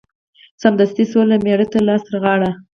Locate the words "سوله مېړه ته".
1.11-1.79